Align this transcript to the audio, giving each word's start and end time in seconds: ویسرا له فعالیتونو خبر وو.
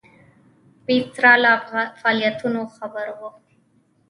ویسرا 0.87 1.33
له 1.43 1.51
فعالیتونو 2.01 2.61
خبر 2.75 3.07
وو. 3.17 3.29